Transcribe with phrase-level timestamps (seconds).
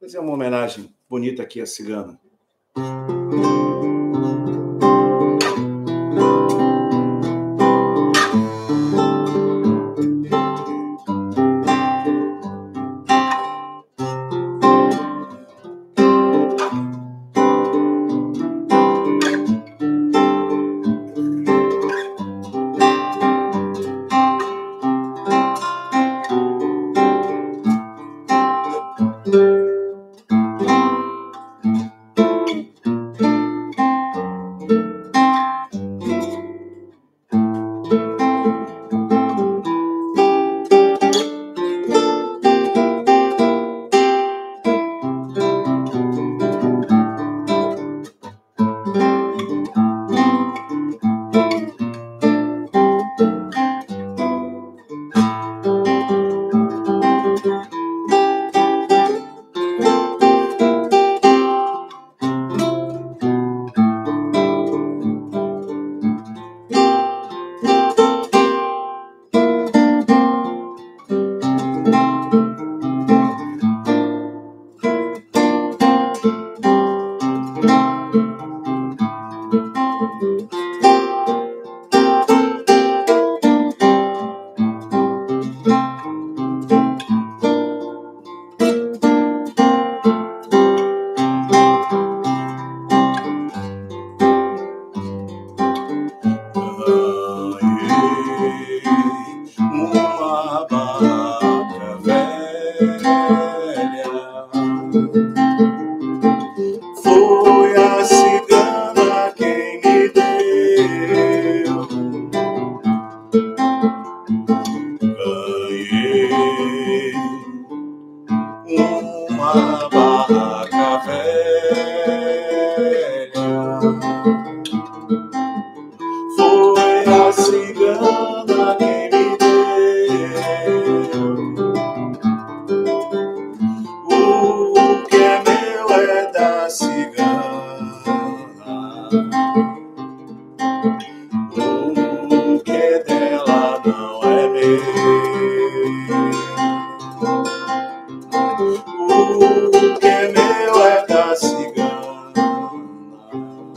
[0.00, 2.18] fazer uma homenagem bonita aqui à cigana.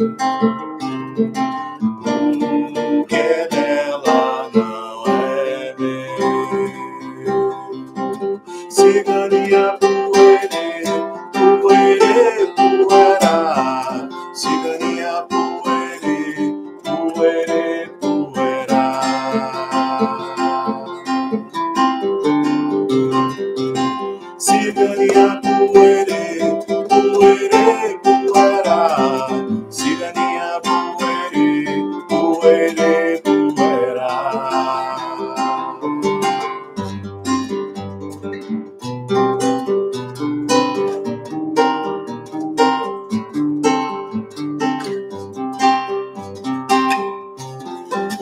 [0.02, 0.18] O
[3.06, 6.20] que dela não é meu.
[8.72, 10.84] Cigania poere,
[11.62, 12.48] poere,
[12.88, 14.10] poera.
[14.34, 16.18] Cigania poere,
[16.84, 18.84] poere, poera.
[24.40, 26.40] Cigania poere,
[26.90, 29.21] poere, poera.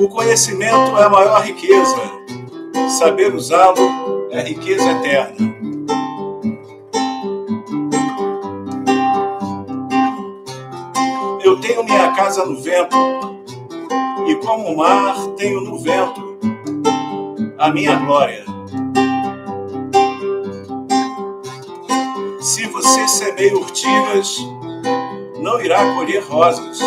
[0.09, 1.97] Conhecimento é a maior riqueza.
[2.97, 5.35] Saber usá-lo é riqueza eterna.
[11.43, 12.95] Eu tenho minha casa no vento,
[14.27, 16.37] e como o mar tenho no vento
[17.57, 18.45] a minha glória.
[22.39, 24.37] Se você semeia urtigas,
[25.39, 26.79] não irá colher rosas.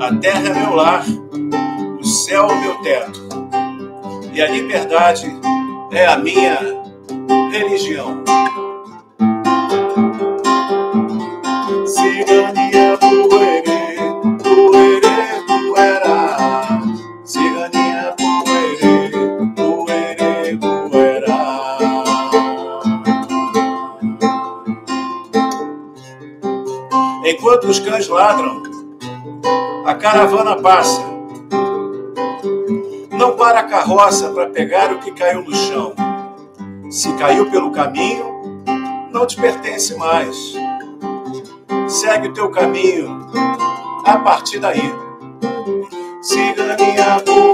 [0.00, 1.04] A terra é meu lar
[2.14, 3.20] céu o meu teto,
[4.32, 5.36] e a liberdade
[5.90, 6.58] é a minha
[7.50, 8.22] religião.
[11.84, 13.98] Cigania puere,
[14.42, 15.10] puere,
[15.46, 16.68] puera.
[17.24, 19.18] Cigania puere,
[19.56, 20.58] puere,
[20.90, 21.78] puera.
[27.26, 28.62] Enquanto os cães ladram,
[29.84, 31.13] a caravana passa
[33.24, 35.94] não para a carroça para pegar o que caiu no chão.
[36.90, 38.62] Se caiu pelo caminho,
[39.10, 40.36] não te pertence mais.
[41.88, 43.26] Segue o teu caminho
[44.04, 44.94] a partir daí.
[46.20, 47.53] Siga minha poeira,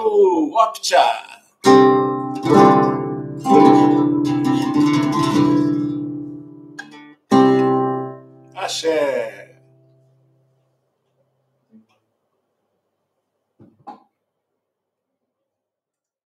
[0.00, 1.04] do Optia.
[8.54, 9.39] Axé.